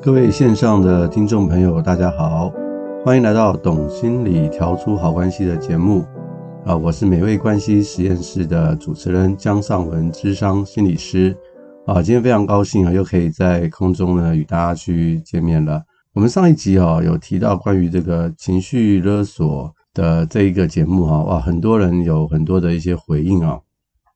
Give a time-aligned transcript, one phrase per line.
[0.00, 2.52] 各位线上的听众朋友，大家好，
[3.04, 6.06] 欢迎来到《懂心理调出好关系》的节目
[6.64, 6.74] 啊！
[6.74, 11.36] 我是美味关系实验室的主持人江尚文，咨商心理师
[11.84, 12.00] 啊！
[12.00, 15.82] 今天非常高兴啊，又可以在空中呢与大家去见面了。
[16.14, 23.58] 我们上一集啊有提到关于这个情绪勒索的这一个节目哈，哇，很多人有很多的一些回应啊，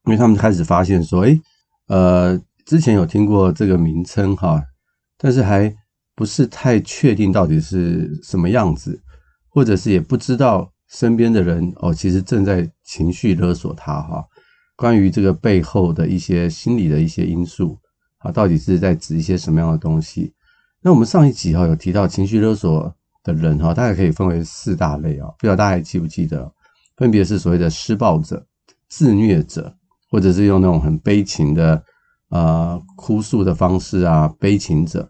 [0.06, 1.41] 因为他们开始发现说，诶，
[1.88, 4.62] 呃，之前有听过这个名称哈。
[5.22, 5.72] 但是还
[6.16, 9.00] 不是太确定到底是什么样子，
[9.48, 14.24] 或者是也不知道身边的人哦，其实正在情绪勒索他哈。
[14.74, 17.78] 关于这个背后的一些心理的一些因素
[18.18, 20.34] 啊，到底是在指一些什么样的东西？
[20.80, 26.52] 那我们上一集哈有提到情绪勒索的人哈，大概可以分为四大类啊，不知道大家还记不记得？
[26.96, 28.44] 分别是所谓的施暴者、
[28.88, 29.72] 自虐者，
[30.10, 31.80] 或者是用那种很悲情的
[32.30, 35.08] 呃哭诉的方式啊，悲情者。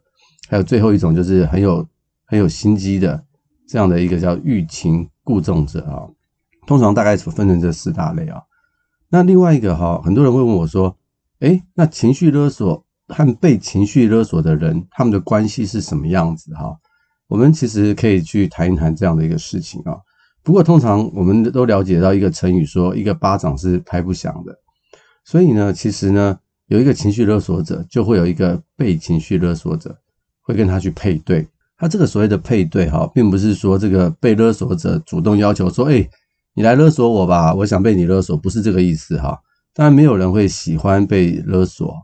[0.52, 1.88] 还有最后一种就是很有
[2.26, 3.24] 很有心机的
[3.66, 6.04] 这样的一个叫欲擒故纵者啊，
[6.66, 8.42] 通常大概分成这四大类啊。
[9.08, 10.94] 那另外一个哈，很多人会问我说，
[11.38, 16.76] 诶，那情绪勒索和被情绪勒索的人，他们的关系是什么样子哈？
[17.28, 19.96] 我们其实可以去谈一谈这样的一个事情啊。
[20.42, 24.54] 不过通常我们都了解到一个成语说，一个巴掌是拍不响的，
[25.24, 29.98] 所以呢，其实呢，有一个情绪勒索者，就会有一个被情绪勒索者。
[30.42, 31.46] 会跟他去配对，
[31.78, 36.08] 他这个所谓的配对哈，并不是说这个被勒索者主动要求说，哎，
[36.54, 39.40] 你来勒索我吧，我想被你勒索，不是这个意思哈。
[39.72, 41.96] 当然没有人会喜欢被勒索，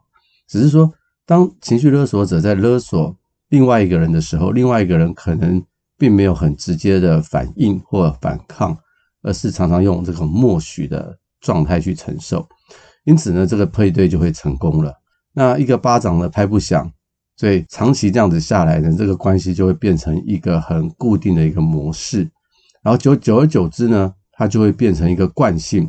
[0.49, 0.91] 只是说
[1.27, 3.15] 当情绪勒索者在勒索
[3.51, 5.63] 另外一个人的时候，另外一个人可能
[5.99, 8.77] 并没有很直接的反应或反抗，
[9.23, 12.49] 而是常常用这种默许的状态去承受，
[13.05, 14.95] 因此呢，这个配对就会成功了。
[15.35, 16.91] 那一个巴掌呢，拍不响。
[17.39, 22.29] 所以长期这样子下来呢，这个关系就会变成一个很固定的一个模式，
[22.83, 25.89] 然后久久而久之呢，它就会变成一个惯性，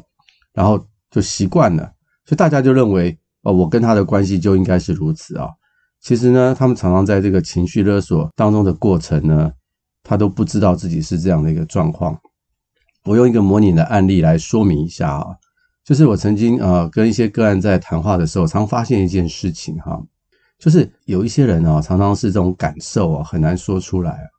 [0.54, 0.80] 然后
[1.10, 1.84] 就习惯了，
[2.26, 5.50] 所以大家就认为哦，我跟他的关系就应该是如此啊。
[6.00, 9.52] 其实呢，他们常常在这个情绪勒索当中的过程呢，
[10.04, 12.16] 他都不知道自己是这样的一个状况。
[13.06, 15.26] 我用一个模拟的案例来说明一下啊，
[15.84, 20.00] 就是我曾经呃跟一些个案在谈话的时候，常发现一件事情哈。
[20.60, 24.30] 就是有一些人啊，常常是这种感受啊，很难说出来。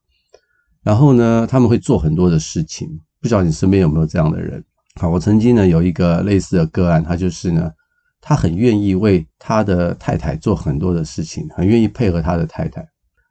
[0.83, 2.89] 然后呢，他们会做很多的事情，
[3.21, 4.63] 不知道你身边有没有这样的人？
[5.01, 7.73] 好，我曾经呢有一个类似的个案，他就是呢，
[8.21, 12.87] 他很愿意为他的太太做很多的事情，很愿意配合他的太太。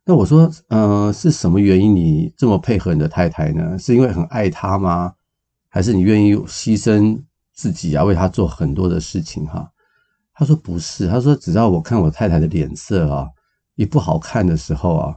[0.06, 3.78] 那我说，嗯、是什么原因你这么配合你的太太呢？
[3.78, 5.14] 是因为很爱她吗？
[5.70, 7.22] 还是你愿意牺牲
[7.54, 9.46] 自己啊，为她做很多的事情？
[9.46, 9.70] 哈。
[10.40, 13.28] 他说不是，他说只要我看我太太的脸色啊，
[13.76, 15.14] 一不好看的时候啊，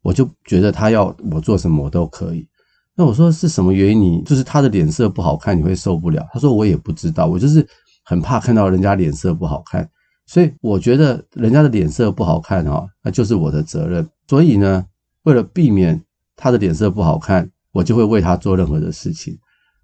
[0.00, 2.48] 我就觉得他要我做什么我都可以。
[2.94, 4.00] 那我说是什么原因？
[4.00, 6.26] 你就是他的脸色不好看，你会受不了？
[6.32, 7.66] 他说我也不知道，我就是
[8.06, 9.86] 很怕看到人家脸色不好看，
[10.24, 14.08] 所以我觉得人家的脸色不好看啊，那就是我的责任。
[14.26, 14.82] 所以呢，
[15.24, 16.02] 为了避免
[16.36, 19.38] 他的脸色不好看，我就会为他做任何的事情。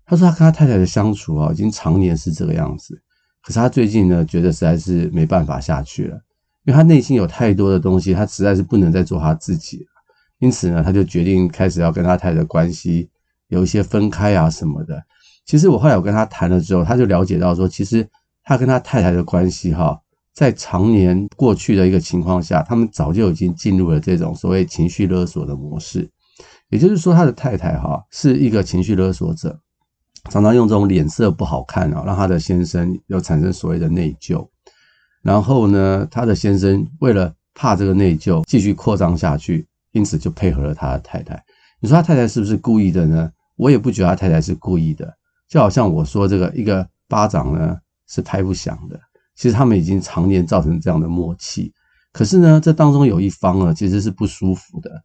[0.07, 2.99] 他说他跟他太太的相处啊，已经常年是这个样子。
[3.43, 6.15] 可是他最近呢，觉得实在是没办法下去了，
[6.65, 9.87] 因为他内心有太多的东西，他实在是不能再做他自己了。
[10.39, 13.09] 因此呢，他就决定开始要跟他太太的关系
[13.49, 15.03] 有一些分开啊什么的。
[15.47, 18.09] 其实我后来我跟他谈了之后，他就了解到说，其实
[18.45, 19.99] 他跟他太太的关系哈，
[20.35, 26.09] 在常年过去的一个情况下，他们早就已经进入了这种所谓情绪勒索的模式。
[26.69, 29.59] 也就是说，他的太太哈是一个情绪勒索者。
[30.31, 34.47] 常常用这种脸色不好看啊，让他的先生又产生所谓的内疚。
[35.23, 41.43] 然后呢，他的先生为了怕这个内疚继续扩张下去，因此就配合了他的太太。
[41.81, 43.31] 你说他太太是不是故意的呢？
[43.57, 45.13] 我也不觉得他太太是故意的。
[45.49, 47.77] 就好像我说这个一个巴掌呢
[48.07, 49.01] 是拍不响的，
[49.35, 51.73] 其实他们已经常年造成这样的默契。
[52.13, 55.03] 可是呢，这当中有一方呢其实是不舒服的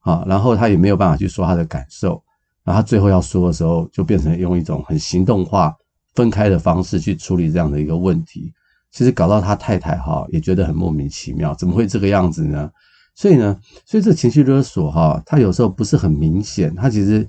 [0.00, 2.23] 啊，然后他也没有办法去说他的感受。
[2.64, 5.76] 然后他最后要说的时候，就变成用一种很行动化、
[6.14, 8.52] 分开的方式去处理这样的一个问题。
[8.90, 12.70] 其实搞到他太太哈也觉得很莫名其妙，怎么会这个样子呢？
[13.16, 17.26] 所以呢，所以这情绪勒索哈，它有时候不是很明显，它其实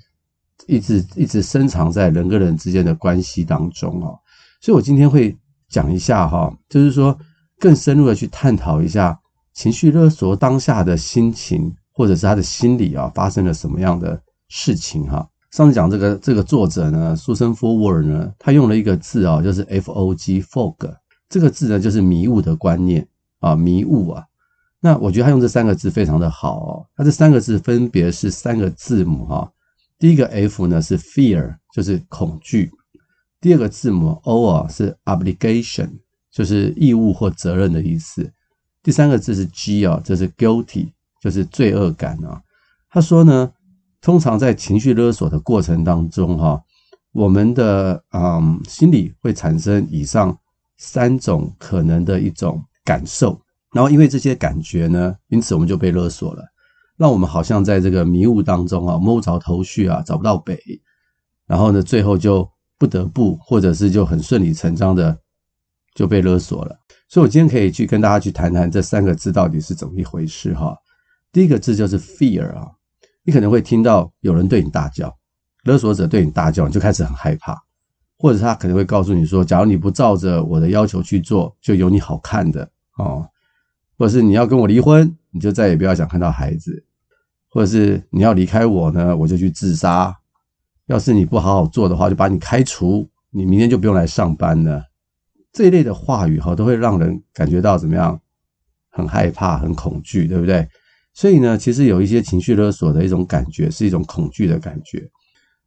[0.68, 4.14] 一直一直深藏在人跟人之间的关系当中啊。
[4.62, 5.36] 所以我今天会
[5.70, 7.18] 讲一下哈，就是说
[7.60, 9.20] 更深入的去探讨一下
[9.54, 14.22] 情绪勒索当下的心情，或者是他的心理啊发生了什么样的。
[14.58, 20.96] 事情哈，上次讲这个这个作者呢，Susan Forward 呢，他用了一个字啊，就是 F O G fog
[21.28, 23.06] 这个字呢，就是迷雾的观念
[23.42, 24.24] 啊，迷雾啊。
[24.80, 26.88] 那我觉得他用这三个字非常的好哦。
[26.96, 29.52] 他这三个字分别是三个字母哈。
[30.00, 32.70] 第一个 F 呢是 fear，就是恐惧；
[33.42, 35.90] 第二个字母 O 啊是 obligation，
[36.32, 38.24] 就是义务或责任的意思；
[38.82, 42.42] 第三个字是 G 啊，这是 guilty，就是罪恶感啊。
[42.90, 43.52] 他说呢，
[44.06, 46.62] 通常在情绪勒索的过程当中哈，
[47.12, 50.38] 我们的嗯心里会产生以上
[50.78, 53.42] 三种可能的一种感受。
[53.74, 56.44] 然后因为这些感觉呢，因此我们就被勒索了，
[56.98, 60.56] 让我们好像在这个迷雾当中啊，摸不着头绪啊，找不到北。
[61.48, 62.48] 然后呢，最后就
[62.78, 65.18] 不得不，或者是就很顺理成章的
[65.96, 66.78] 就被勒索了。
[67.10, 70.78] 所以我今天可以去跟大家去谈谈这三个字到底是怎么一回事哈。
[71.32, 72.70] 第一个字就是 fear 啊，
[73.26, 75.14] 你可能会听到有人对你大叫，
[75.64, 77.58] 勒索者对你大叫，你就开始很害怕，
[78.18, 83.28] 或者他可能会告诉你说，假如你不照着我的要求去做，就有你好看的哦。
[83.98, 86.72] 或者是你要跟我离婚，你就再也不要想看到孩子；
[87.50, 90.16] 或者是你要离开我呢，我就去自杀。
[90.86, 94.84] 要是你不好好做的话，就把你开除，你明天就不用来上班了。
[95.52, 98.20] 这一类的话语哈，都会让人感觉到怎么样？
[98.92, 100.66] 很害怕、很恐惧，对不对？
[101.16, 105.10] 所以呢，其实有一些情绪勒索的一种感觉，是一种恐惧的感觉。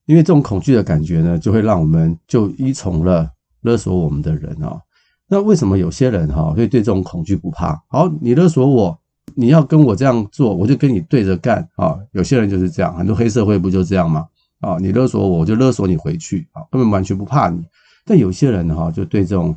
[0.05, 3.29] 因为这种恐惧的感觉呢，就会让我们就依从了
[3.63, 4.79] 勒索我们的人啊。
[5.27, 7.83] 那为什么有些人哈会对这种恐惧不怕？
[7.89, 8.99] 好，你勒索我，
[9.35, 11.99] 你要跟我这样做，我就跟你对着干啊！
[12.13, 14.27] 有些人就是这样，很多黑社会不就这样吗？
[14.61, 17.63] 啊，你勒索我，我就勒索你回去啊，根本完全不怕你。
[18.05, 19.55] 但有些人哈就对这种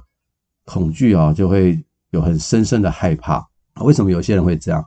[0.65, 3.45] 恐惧啊就会有很深深的害怕。
[3.81, 4.85] 为什么有些人会这样？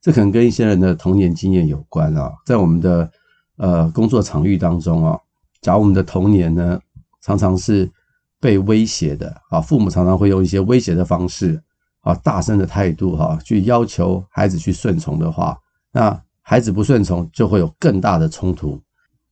[0.00, 2.32] 这可能跟一些人的童年经验有关啊。
[2.44, 3.10] 在我们的
[3.56, 5.18] 呃工作场域当中啊，
[5.60, 6.80] 假如我们的童年呢
[7.22, 7.90] 常常是。
[8.38, 11.60] 被威胁的啊，父母常常会用一些威胁的方式
[12.02, 15.58] 啊，大声的态度哈，去要求孩子去顺从的话，
[15.90, 18.78] 那孩子不顺从就会有更大的冲突。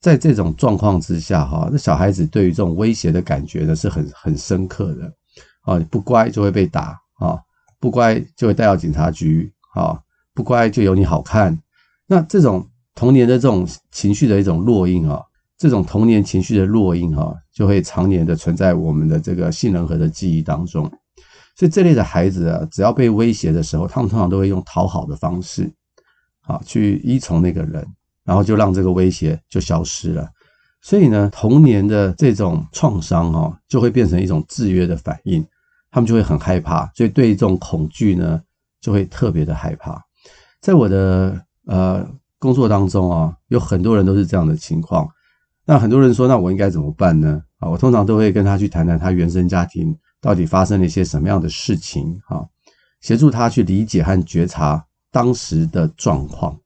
[0.00, 5.12] 在这种状况之下哈，那小孩子对于这种威胁的感觉呢是很很深刻的
[5.60, 7.38] 啊，不乖就会被打啊，
[7.78, 10.00] 不乖就会带到警察局啊，
[10.34, 11.58] 不乖就有你好看。
[12.06, 15.22] 那这种童年的这种情绪的一种烙印啊。
[15.56, 20.82] 这种童年情绪的烙印，啊，就会常年的存在我们的这个杏仁核的记忆当中。
[21.56, 25.72] 所以这类的孩子啊，只要被威胁的时候，他们通常都会用讨好的方式，
[26.42, 27.86] 啊，去依从那个人，
[28.24, 30.28] 然后就让这个威胁就消失了。
[30.82, 35.42] 所以呢，童年的这种创伤哦，就会变成一种制约的反应，
[35.92, 38.42] 他们就会很害怕，所以对这种恐惧呢，
[38.80, 40.02] 就会特别的害怕。
[40.64, 42.08] 在我的呃
[42.38, 45.06] 工作当中啊，有很多人都是这样的情况。
[45.66, 47.42] 那很多人说，那我应该怎么办呢？
[47.58, 52.42] 啊，我通常都会跟他去谈谈他原生家庭到底发生了一些什么样的事情，哈，
[53.02, 54.82] 协助他去理解和觉察
[55.12, 56.58] 当时的状况，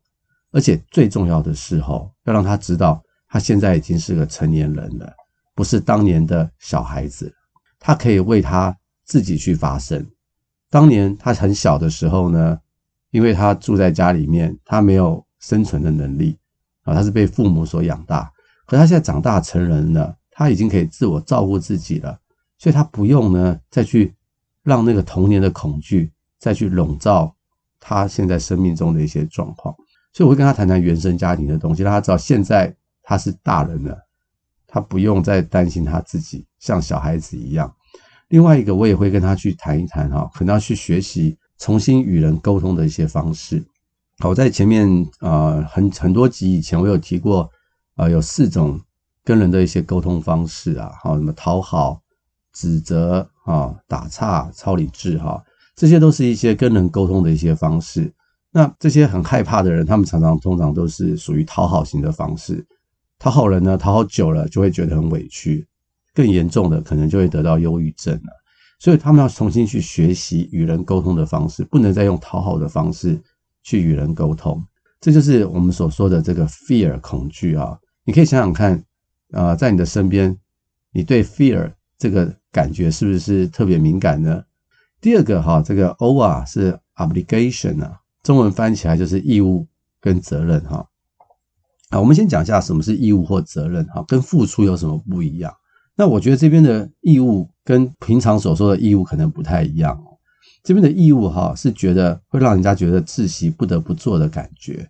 [0.52, 5.12] 而且最重要的是，哈，要让他知道他现在已经是个成年人了，
[5.56, 7.34] 不是当年的小孩子，
[7.80, 8.72] 他可以为他
[9.06, 10.06] 自己去发声。
[10.70, 12.56] 当年他很小的时候呢，
[13.10, 16.36] 因为他住在家里面，他没有生存的能力
[16.82, 18.30] 啊，他是被父母所养大。
[18.66, 22.18] 可他现在长大成人了，他已经可以自我照顾自己了，
[22.58, 24.14] 所以他不用呢再去
[24.62, 27.34] 让那个童年的恐惧再去笼罩
[27.80, 29.74] 他现在生命中的一些状况。
[30.12, 33.96] 所以我会跟他谈谈原生家庭的东西，让他知道现在他是大人了，
[34.66, 37.72] 他不用再担心他自己像小孩子一样。
[38.28, 43.62] 另外一个，我也会跟他去谈一谈哈，可能要去学习重新与人沟通的一些方式。
[44.18, 47.50] 好，在前面啊、很很多集以前我有提过。
[47.98, 48.80] 啊，有四种
[49.24, 52.00] 跟人的一些沟通方式啊，好，什么讨好、
[52.52, 55.42] 指责啊、打岔、超理智哈，
[55.74, 58.14] 这些都是一些跟人沟通的一些方式。
[58.52, 62.64] 那这些很害怕的人，他们常常通常都是属于讨好型的方式。
[63.18, 65.66] 讨好人呢，讨好久了就会觉得很委屈，
[66.14, 68.37] 更严重的可能就会得到忧郁症了。
[68.78, 73.20] 所以他们要重新去学习与人沟通的方式，不能再用讨好的方式
[73.62, 74.64] 去与人沟通。
[75.00, 77.78] 这就是我们所说的这个 fear 恐惧啊。
[78.04, 78.82] 你可以想想看，
[79.32, 80.36] 啊，在你的身边，
[80.92, 84.44] 你对 fear 这个感觉是不是特别敏感呢？
[85.00, 89.66] 第二个哈，这个 O 啊是 obligation 啊，中文翻起来就是义务
[90.00, 90.88] 跟责任哈。
[91.90, 95.52] 啊，我们先讲一下什么是义务或责任哈，跟付出有什么不一样？
[95.98, 100.16] 那我觉得这边的义务跟平常所说的义务可能不太一样哦。
[100.62, 104.88] 这边的义务哈是觉得会让人家觉得窒息不得不做的感觉。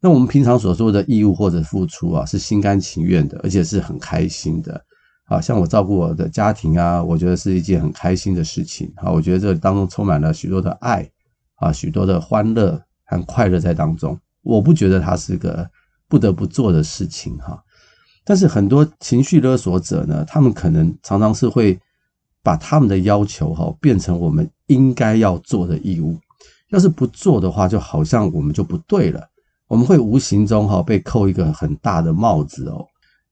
[0.00, 4.82] 那我们平常所说的义务或者付出啊，是心甘情愿的，而且是很开心的。
[5.26, 8.90] 啊，像我照顾我的家庭啊，我觉得是一件很开心的事情。
[8.96, 11.06] 啊，我觉得这当中充满了许多的爱，
[11.56, 14.18] 啊许多的欢乐和快乐在当中。
[14.42, 15.68] 我不觉得它是个
[16.08, 17.62] 不得不做的事情哈。
[18.26, 21.78] 但是很多情绪勒索者呢，他们可能常常是会
[22.42, 26.18] 把他们的要求哈变成我们应该要做的义务。
[26.70, 29.22] 要是不做的话，就好像我们就不对了，
[29.68, 32.84] 我们会无形中哈被扣一个很大的帽子哦。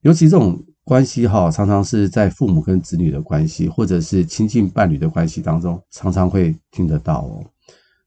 [0.03, 7.43] 尤其这种关系哈，常常是在父母跟子女的关系，或者是亲近伴侣的关系当中，常常会听得到哦。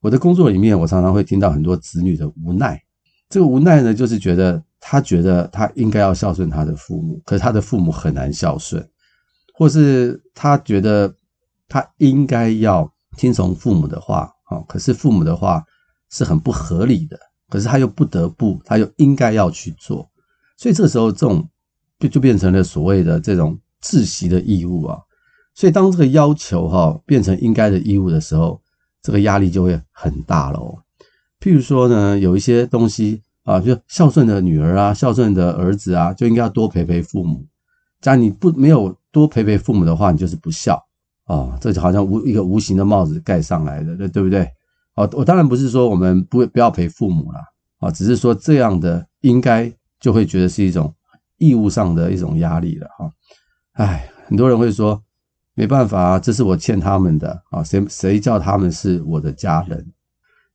[0.00, 2.80] 我的工作里面，我常常会听到很多子女的无奈。
[3.28, 8.88] 这个无奈呢，就是觉得他觉得他应该要孝顺他的父母，可是他的父母很难孝顺，
[9.54, 11.14] 或是他觉得
[11.68, 14.32] 他应该要听从父母的话。
[14.50, 15.62] 哦，可是父母的话
[16.08, 17.20] 是很不合理的，
[17.50, 20.11] 可是他又不得不，他又应该要去做，
[20.56, 21.47] 所以这时候这种
[21.99, 24.99] 就就变成了所谓的这种窒息的义务啊。
[25.54, 28.58] 所以当这个要求哈变成应该的义务的时候，
[29.02, 30.82] 这个压力就会很大了哦。
[31.40, 37.47] 譬如说呢，有一些东西啊，就孝顺的女儿啊，孝顺的儿子啊，就应该要多陪陪父母。
[38.02, 40.85] 假如你不没有多陪陪父母的话，你就是不孝。
[41.25, 44.50] 啊，这就好像无一个无形的帽子盖上来的，对不对？
[44.97, 47.40] 哦，我当然不是说我们不不要陪父母啦，
[47.81, 50.95] 啊，只是说这样的应该就会觉得是一种
[51.38, 53.11] 义务上的一种压力了哈。
[53.73, 55.02] 哎，很多人会说
[55.55, 59.87] 没办法啊，这是我欠他们的啊，谁谁叫他们是我的家人？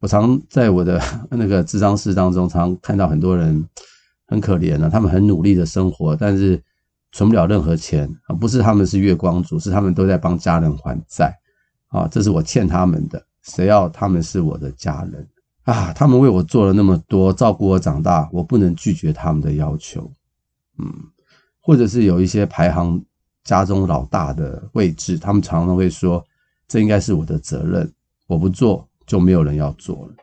[0.04, 3.66] 我常在我的 那个智商室当中，常看到很多人
[4.28, 6.62] 很可怜啊，他们很努力的生活，但是。
[7.16, 8.34] 存不了任何钱啊！
[8.34, 11.32] 不是他们是月光族，是他们都在帮家人还债
[11.90, 12.08] 啊！
[12.08, 15.30] 这是我欠他们的，谁要他们是我的家人
[15.62, 15.94] 啊？
[15.94, 20.12] 他们为我做了那么多，照顾我长大，我不能拒绝他们的要求。
[20.80, 20.92] 嗯，
[21.62, 23.00] 或者是有一些排行
[23.44, 26.26] 家中老大的位置，他们常常会说，
[26.68, 27.94] 这应该是我的责任，
[28.26, 30.14] 我不做就没有人要做了。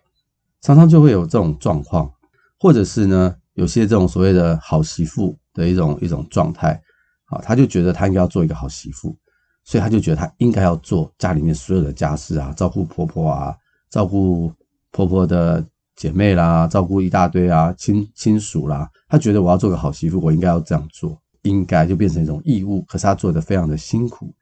[0.60, 2.10] 常常就会有这种状况，
[2.58, 5.36] 或者是呢，有些这种所谓的好媳妇。
[5.52, 6.80] 的一种一种状态，
[7.24, 9.16] 啊，他就觉得他应该要做一个好媳妇，
[9.64, 13.52] 所以他就觉得他应该要做家里面所有的家事啊，照顾婆婆啊，
[13.90, 14.52] 照顾
[14.92, 15.62] 婆婆的
[15.96, 24.32] 姐妹啦，照顾一大堆啊亲亲属啦，他觉得我要做个好媳妇，我应该要这样做，应该就变成一种义务，可是他做的非常的辛苦，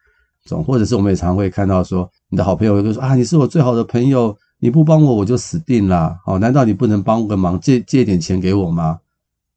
[0.49, 8.99] 种或者是我们也常会看到说，你的好朋友就说啊，你是我最好的朋友，你不帮我我就死定了，哦，难道你不能帮个忙，借借点钱给我吗？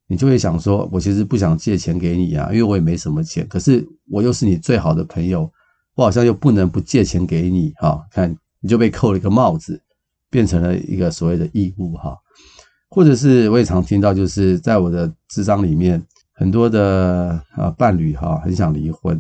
[0.08, 3.48] 你就会想说，我其实不想借钱给你啊，因为我也没什么钱。
[3.48, 5.50] 可是我又是你最好的朋友，
[5.96, 8.06] 我好像又不能不借钱给你哈。
[8.12, 9.82] 看你就被扣了一个帽子，
[10.30, 12.18] 变成了一个所谓的义务哈。
[12.90, 19.18] 或者是我也常听到，就是在我的智商里面，很多的啊伴侣哈很想离婚，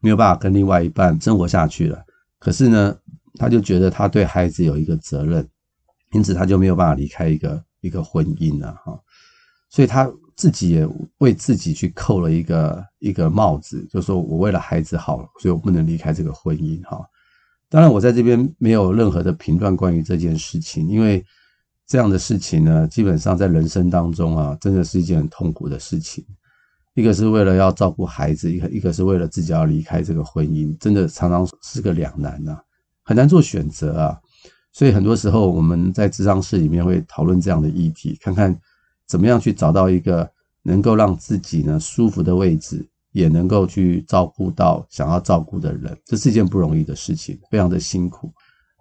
[0.00, 2.02] 没有办法跟另外一半生活下去了。
[2.38, 2.96] 可是呢，
[3.34, 5.46] 他就觉得他对孩子有一个责任，
[6.12, 8.98] 因此他就没有办法离开一个一个婚姻了哈。
[9.68, 10.88] 所以他自己也
[11.18, 17.00] 为自己去扣了一个一个帽子，就说我为了孩子好，所以我不能离开这个婚姻哈。
[17.68, 21.24] 当然，我在这边没有任何的评断关于这件事情，因为
[21.86, 26.24] 这样的事情呢，基本上在人生当中啊，真的是一件很痛苦的事情。
[27.00, 32.56] 一个是为了要照顾孩子，一个一个是为了自己要离开这个婚姻，真的常常是个两难呐，
[33.02, 34.20] 很难做选择啊。
[34.72, 38.56] 所以很多时候我们在咨商室里面会讨论这样的议题，看看。
[39.10, 40.30] 怎么样去找到一个
[40.62, 48.32] 能够让自己呢舒服的位置，也能够去照顾到想要照顾的人，这是一件不容易的事情，非常的辛苦。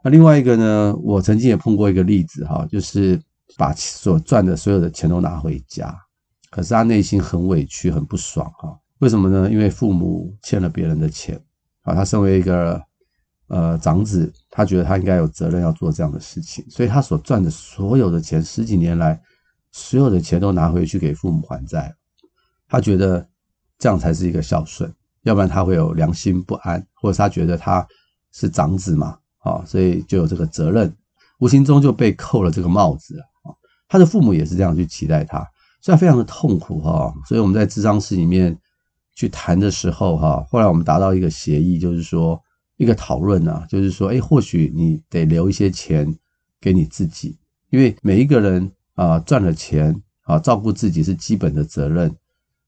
[0.04, 3.20] 那另外一个呢，我曾经也碰过一个例子哈，就是
[3.58, 5.98] 把所赚的所有的钱都拿回家，
[6.50, 8.80] 可是他内心很委屈、很不爽哈。
[9.00, 9.50] 为什么呢？
[9.52, 11.40] 因为父母欠了别人的钱
[11.84, 12.82] 啊，他身为一个
[13.48, 19.22] 呃长子，他觉得他应该有责任要做这样的事情，所以他所赚的所有的钱，十几年来。
[19.72, 21.96] 所有的钱都拿回去给父母还债，
[22.68, 23.30] 他觉得
[23.78, 24.92] 这样才是一个孝顺，
[25.22, 27.88] 要不然他会有良心不安，或者他觉得他
[28.32, 30.92] 是长子嘛，啊，所以就有这个责任，
[31.38, 33.54] 无形中就被扣了这个帽子啊。
[33.88, 35.48] 他的父母也是这样去期待他，
[35.82, 37.14] 这非常的痛苦哈。
[37.28, 38.58] 所以我们在咨商室里面
[39.16, 42.42] 去谈的时候哈，后来我们达到一个协议，就是说
[42.78, 46.18] 一个讨论啊，就是说，哎，或许你得留一些钱
[46.60, 47.38] 给你自己，
[47.70, 48.72] 因为每一个人。
[48.96, 52.14] 啊，赚了钱啊，照顾自己是基本的责任，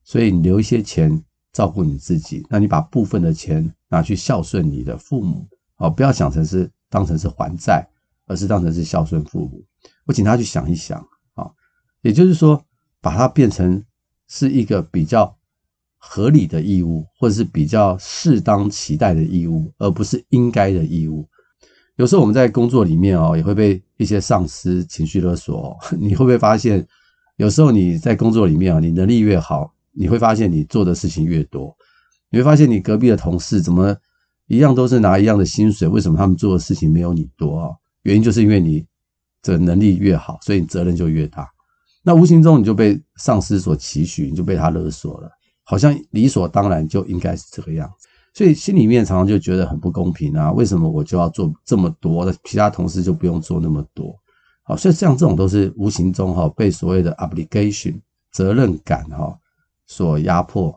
[0.01, 7.85] 所以你留一些钱照顾你自己，那你把部分的钱拿去孝顺你的父母啊，不要想成是当成是还债，
[8.27, 9.61] 而是当成是孝顺父母。
[10.05, 11.51] 我请他去想一想啊，
[12.01, 12.63] 也就是说，
[13.01, 13.83] 把它变成
[14.27, 15.35] 是一个比较
[15.97, 21.27] 合理的义务，或者是比较适当期待的义务，而不是应该的义务。
[21.97, 26.87] 有时候我们在工作里面哦，也会被一些上司情绪勒索， 你会不会发现，
[27.37, 31.75] 有时候你在工作里面啊，你能力越好，你会发现你做的事情越多。
[32.29, 33.95] 你会发现你隔壁的同事怎么
[34.47, 37.69] 一样都是拿一样的薪水，为什么他们做的事情没有你多啊？
[38.03, 38.83] 原因就是因为你
[39.43, 41.47] 这能力越好，所以你责任就越大。
[42.03, 45.29] 那无形中你就被上司所期许，你就被他勒索了，
[45.63, 48.07] 好像理所当然就应该是这个样子。
[48.33, 50.51] 所以心里面常常就觉得很不公平啊！
[50.53, 54.17] 为什么我就要做这么多，那其他同事就不用做那么多？
[54.63, 57.99] 好，所以像这种都是无形中哈被所谓的 obligation
[58.31, 59.37] 责任感哈
[59.85, 60.73] 所压迫。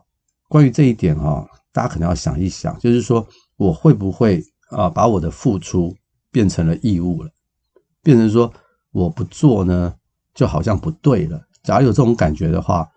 [0.49, 5.95] 关于这一点哈，大家可能要想一想，就是说我会不会啊把我的付出
[6.29, 7.31] 变成了义务了，
[8.03, 8.51] 变成说
[8.91, 9.93] 我不做呢
[10.35, 11.41] 就好像不对了。
[11.63, 12.87] 假如有这种感觉的话，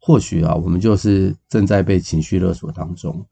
[0.00, 3.22] 或许啊我们就是正在被情绪勒索当中。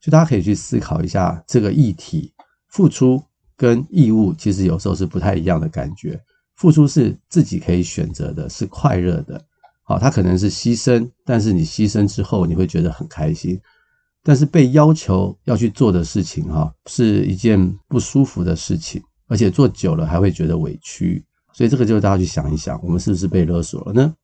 [0.00, 2.32] 就大家可以去思考一下这个议题，
[2.68, 3.20] 付出
[3.56, 6.20] 跟义务其实有时候是不太一样的感觉。
[6.54, 9.44] 付出是自己可以选择的，是快乐的，
[9.82, 13.60] 好，它可能是牺牲，但是你牺牲之后你会觉得很开心。
[14.22, 21.22] 但是被要求要去做的事情，哈，是一件不舒服的事情，而且做久了还会觉得委屈。
[21.56, 24.14] 所以这个就大家去想一想，我们是不是被勒索了呢？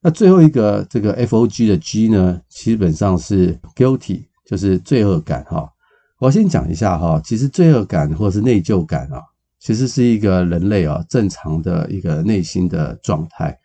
[0.00, 4.22] 那最后一个这个 F O G 的 G 呢，基本上是 guilty。
[4.46, 5.70] 就是罪恶感哈，
[6.18, 9.22] 我先讲一下哈，其实罪恶感或者是内疚感啊，
[9.60, 13.56] 其实是一个人类啊正常的一个内心的状态。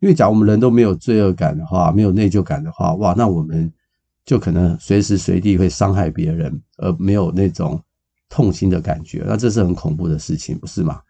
[0.00, 3.72] 因为假如我们人都没有罪恶感的话，没有内疚感的话，哇，那我们
[4.24, 7.80] 就可能随时随地会伤害别人，而没有那种
[8.28, 11.00] 痛心的感觉，那这是很恐怖的事情，不是吗？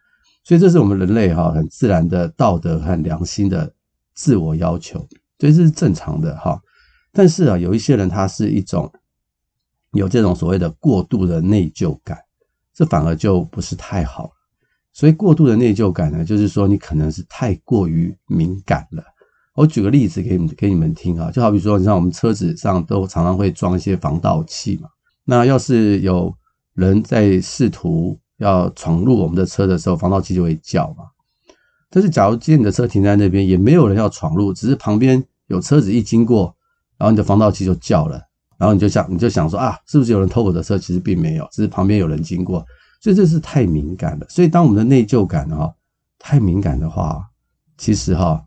[0.45, 3.73] 所以这是我们人类哈很自然的道德和良心的
[4.15, 4.99] 自我要求，
[5.39, 6.61] 所以这是正常的哈。
[7.13, 8.93] 但是啊，有一些人他是一种。
[9.95, 12.17] 有这种所谓的过度的内疚感，
[12.73, 14.33] 这反而就不是太好。
[14.91, 19.05] 所以过度的内疚感呢，就是说你可能是太过于敏感了。
[19.55, 24.89] 我举个例子给你给你们听啊，就好比说，你像我们车子上都常常会装一些防盗器嘛。
[25.26, 26.35] 那要是有
[26.73, 31.05] 人在试图要闯入我们的车的时候，防盗器就会叫嘛。
[31.89, 36.55] 但是假如今天你的车停在那边，也没有人要闯入，只是旁边有车子一经过，
[36.99, 38.21] 然后你的防盗器就叫了。
[38.59, 40.78] 然后你就想，你就想说啊，是不是有人偷我的车？
[40.78, 42.65] 其实并没有，只是旁边有人经过，
[43.00, 44.26] 所以这是太敏感了。
[44.28, 45.75] 所以当我们的内疚感哈
[46.19, 47.21] 太敏感的话，
[47.76, 48.43] 其实哈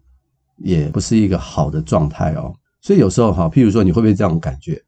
[0.57, 2.55] 也不是一个好的状态哦。
[2.81, 4.81] 所以有时候哈，譬如说你会不会这样感觉？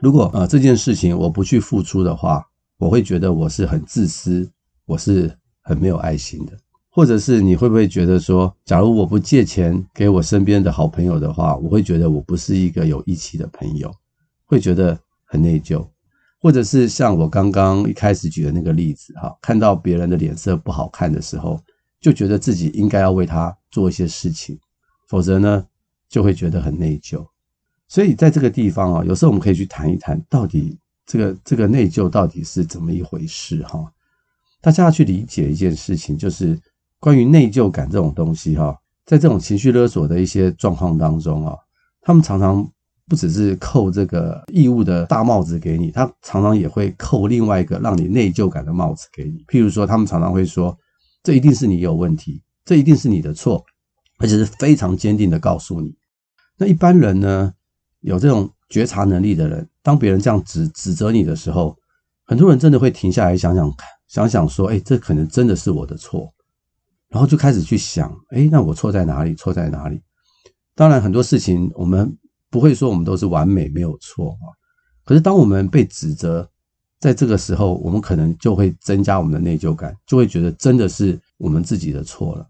[0.00, 2.44] 如果啊这件事情我不去付出的话，
[2.82, 4.50] 我会觉得我是很自私，
[4.86, 6.52] 我是很没有爱心的。
[6.90, 13.88] 或者是你会不会觉得说，假如我不借钱给我身边的好朋友的话，我会觉得我不是一个有义气的朋友。
[14.46, 15.86] 会觉得很内疚，
[16.40, 21.60] 或者是像我刚刚一开始举的那个例子哈，看到别人的脸色不好看的时候，
[22.00, 24.58] 就觉得自己应该要为他做一些事情，
[25.06, 25.64] 否则呢
[26.08, 27.24] 就会觉得很内疚。
[27.86, 33.92] 所以在这个地方啊，有时候我们可以去谈一谈，到底这个这个内疚到底是怎么一回事哈？
[34.60, 36.60] 大家要去理解一件事情，就是
[36.98, 41.56] 关于内疚感这种东西哈，在这种情绪勒索的一些状况当中啊，
[42.00, 42.68] 他们常常。
[43.08, 49.44] 不只是扣这个义务的大帽子给你，他常常也会扣另外一个让你内疚感的帽子给你。
[49.48, 50.74] 譬如说，他们常常会说
[51.22, 53.62] ：“这一定是你有问题，这一定是你的错。”
[54.18, 55.94] 而且是非常坚定的告诉你。
[56.56, 57.52] 那一般人呢，
[58.00, 61.76] 有这种觉察能力的人，当别人这样指指责你的时候，
[62.24, 66.32] 很多人真的会停下来想想看，想想说：“哎，这可能真的是我的错。”
[67.10, 69.34] 然后就开始去想：“哎，那我错在哪里？
[69.34, 70.00] 错在哪里？”
[70.74, 72.18] 当然，很多事情我们。
[72.52, 74.52] 不会说我们都是完美，没有错啊。
[75.06, 76.46] 可是当我们被指责，
[77.00, 82.46] 在这个时候，我们可能就会增加我们的内疚感，就会觉得真的是我们自己的错了。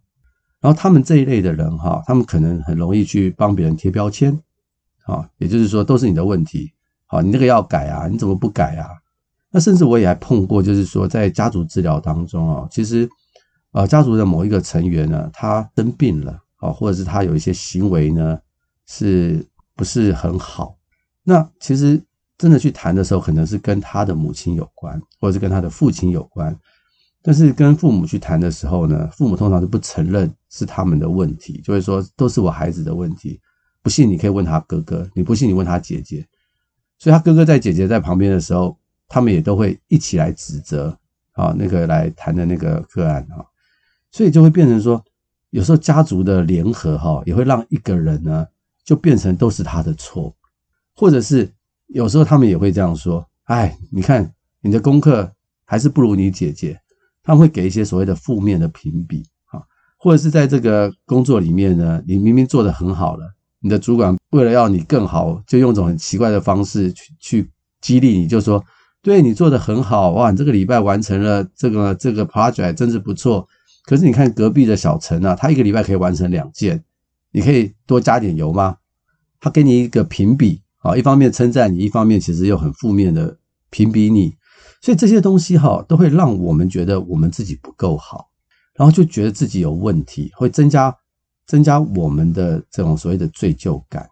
[0.60, 4.36] 然后他们这一类的人哈，他们可能很容易去帮别人贴标签
[5.04, 6.72] 啊，也就是说都是你的问题，
[7.06, 8.88] 好，你那个要改啊，你怎么不改啊？
[9.50, 13.08] 那甚至我也还碰过，就是说在家族治疗当中啊，其实
[13.70, 18.38] 啊家族的某一个成员呢，他生病了啊，或者是他有一些行为呢
[18.86, 19.46] 是。
[19.74, 20.76] 不是很好，
[21.24, 22.00] 那其实
[22.36, 26.54] 真的去谈的时候，可能是跟他的母亲有关，或者是跟他的父亲有关。
[27.22, 33.40] 但是跟父母去谈的时候呢，父母通常就不承认是他们的问题，就会说都是我孩子的问题。
[33.82, 36.26] 不信你可以问他哥哥，你不信你问他姐姐。
[36.98, 40.96] 所以他哥哥在姐姐在旁边的时候，他们也都会一起来指责
[41.32, 43.44] 啊，那个来谈的那个个案啊，
[44.10, 45.04] 所以就会变成说，
[45.50, 48.46] 有时候家族的联合哈，也会让一个人呢。
[48.84, 50.34] 就变成都是他的错，
[50.96, 51.48] 或者是
[51.86, 55.32] 有时候他们也会这样说：“哎，你看你的功课
[55.64, 56.80] 还是不如你姐姐。”
[57.22, 59.62] 他们会给一些所谓的负面的评比啊。
[59.96, 68.62] 或者是在这个工作里面呢，你明明做得很好了，你的主管为了要你更好，就用一种很奇怪的方式去去激励你，就说，
[69.00, 73.48] 对，你做得很好，哇，你这个礼拜完成了这个这个 project，真是不错。
[73.84, 76.84] 可是你看隔壁的小陈啊，他一个礼拜可以完成两件，
[77.30, 78.76] 你可以多加点油吗？
[79.40, 83.36] 他给你一个评比啊，一方面称赞你，一方面其实又很负面的
[83.70, 84.36] 评比你，
[84.80, 88.28] 所以这些东西哈，都会让我们觉得我们自己不够好，
[88.76, 90.96] 然后就觉得自己有问题，会增加
[91.52, 94.08] 增加我们的这种所谓的罪疚感。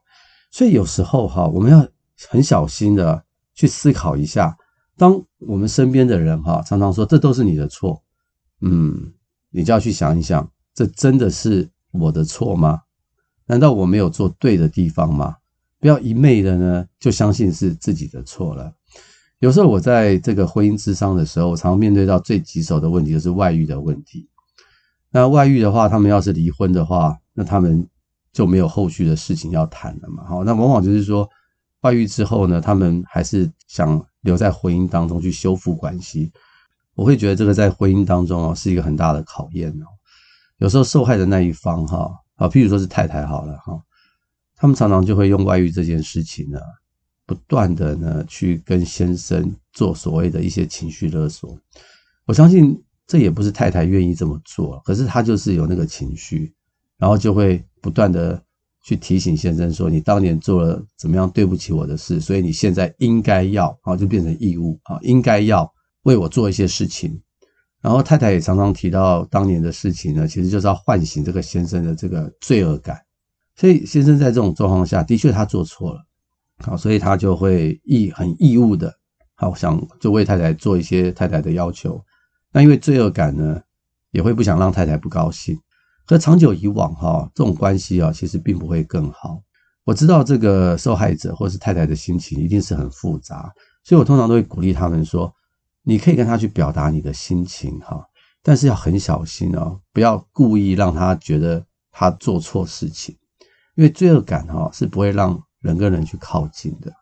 [0.51, 1.89] 所以有时候哈，我们要
[2.29, 3.25] 很小心的
[3.55, 4.55] 去思考一下，
[4.99, 8.03] 当我们身边的人哈常常说这都是你的错，
[8.61, 9.15] 嗯。
[9.53, 12.83] 你就要去想一想，这真的是我的错吗？
[13.47, 15.39] 难道我没有做对的地方吗？
[15.81, 18.73] 不要一昧的呢，就相信是自己的错了。
[19.41, 24.29] 有时候我在这个婚姻咨商的时候，我常常面对到最棘手的问题就是外遇的问题。
[25.11, 27.87] 那外遇的话，他们要是离婚的话，那他们
[28.33, 30.25] 就没有后续的事情要谈了嘛。
[30.25, 31.29] 好，那往往就是说，
[31.81, 36.31] 外遇之后呢，他们还是想留在婚姻当中去修复关系。
[36.95, 39.87] 我会觉得这个在婚姻当中哦，是一个很大的考验哦。
[40.59, 43.81] 有时候受害的那一方哈啊，譬如说是太太好了哈，
[44.57, 46.61] 他们常常就会用外遇这件事情呢，
[47.25, 51.59] 不断的呢去跟先生做所谓的一些情绪勒索。
[52.27, 56.53] 我相信这也不是太太愿意这么做，可是他就是有那个情绪，
[57.01, 58.41] 然后就会不断的
[58.85, 65.69] 去提醒先生说：“你当年做了怎么样对不起我的事，所以你现在应该要啊，就变成义务啊，应该要。”
[66.05, 67.21] 为我做一些事情，
[67.83, 72.99] 然后太太也常常提到当年的事情呢，其实就是要唤醒这个先生的这个罪恶感。
[73.55, 76.01] 所以先生在这种状况下的确他做错了，
[76.65, 78.95] 好，所以他就会义很义务的，
[79.35, 82.03] 好想就为太太做一些太太的要求。
[82.51, 83.61] 那因为罪恶感呢，
[84.13, 85.61] 也会不想让太太不高兴。
[86.11, 89.41] 可长久以往哈，这种关系啊，其实并不会更好。
[89.85, 93.49] 我知道这个受害者或是太太的心情一定是很复杂，
[93.85, 95.33] 所以我通常都会鼓励他们说。
[95.85, 98.05] 你可以跟他去表达你的心情哈，
[98.43, 103.17] 但是要很小心哦，不要故意让他觉得他做错事情，
[103.77, 106.93] 因为罪恶感哈是不会让人跟人去靠近的。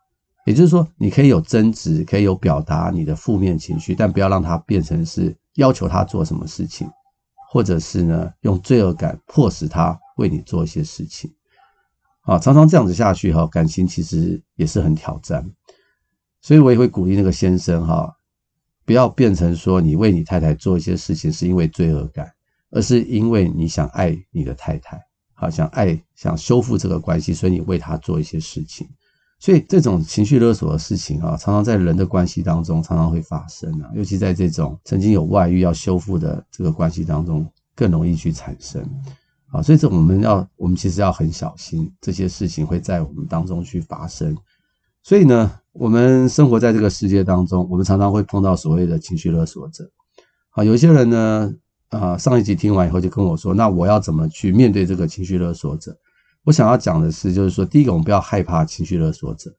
[0.45, 6.87] 也就是说，你可以有争执，可以有表达你的负面情绪，但不要让他变成是要求他做什么事情，
[7.51, 11.33] 或者是呢用罪恶感迫使他为你做一些事情。
[12.23, 15.51] 啊，常常这样子下去哈，感情其实也是很挑战。
[16.41, 18.15] 所以我也会鼓励那个先生哈。
[18.85, 22.31] 不要变成说你为你太太做一些事情是因为罪恶感，
[22.71, 24.99] 而是因为你想爱你的太太，
[25.35, 28.89] 好想爱想修复这个关系，所以你为她做一些事情。
[29.39, 38.85] 所以这种情绪勒索的事情啊，常常在人的关系当中常常会发生啊，尤其在这种曾经有外遇要修复的这个关系当中更容易去产生。
[39.51, 44.37] 啊，所以这我们要我们其实要很小心这些事情会在我们当中去发生。
[45.03, 49.91] 所以呢，我们生活在这个世界当中，我们常常会碰到所谓的情绪勒索者。
[50.51, 51.55] 好，有些人呢，
[51.89, 55.97] 啊，上一集听完以后就跟我说，那我要怎么去面对这个情绪勒索者？
[56.49, 59.55] 我想要讲的是，就是说，第一个，我们不要害怕情绪勒索者。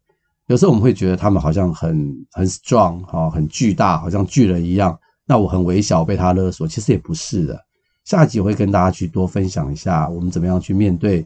[0.48, 5.00] 有时候我们会觉得他们好像很很 strong，哈，很巨大，好像巨人一样。
[5.24, 7.64] 那我很微小，被他勒索，其实也不是的。
[8.06, 11.24] 下一集我会跟大家去多分享一下，我们怎么样去面对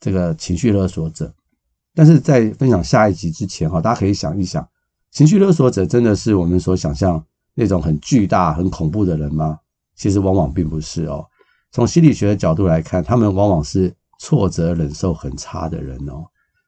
[0.00, 1.30] 这个情绪勒索者。
[1.94, 4.66] 但是在分享下一集之前哈，大家可以想一想，
[5.10, 7.22] 情绪勒索者真的是我们所想象
[7.54, 9.58] 那种很巨大、很恐怖的人吗？
[9.94, 11.22] 其实往往并不是哦。
[11.70, 16.24] 从心理学的角度来看，他们往往是挫折忍受很差的人哦。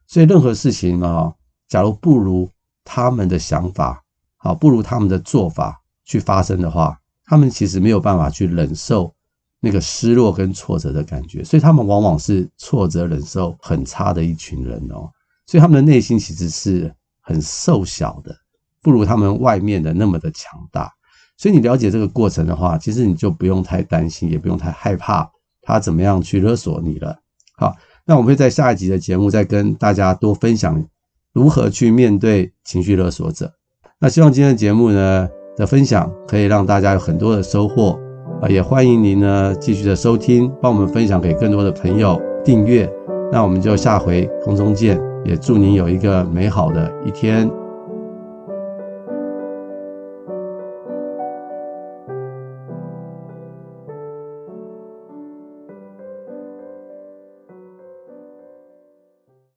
[0.09, 1.33] 所以任何事情啊，
[1.69, 2.51] 假如不如
[2.83, 4.03] 他们的想法，
[4.37, 9.15] 好，不如他们的做法去发生的话，他们其实没有办法去忍受。
[9.61, 15.09] 那个失落跟挫折的感觉，所以他们往往是挫折忍受很差的一群人哦。
[15.47, 18.37] 所以他们的内心其实是很瘦小的，
[18.83, 20.93] 不如他们外面的那么的强大。
[21.39, 25.31] 所以你了解这个过程的话，其实你就不用太担心，也不用太害怕
[25.63, 27.19] 他怎么样去勒索你了。
[27.57, 30.85] 好，那我们会在下一集的节目再跟大家多分享
[31.33, 33.53] 如何去面对情绪勒索者。
[34.01, 37.99] 那希望今天的节目呢的分享可以让大家有很多的收获。
[38.43, 42.91] 啊，也欢迎您呢继续的收听，帮我们分享给更多的朋友订阅。
[43.31, 47.49] 那我们就下回空中见，也祝您有一个美好的一天。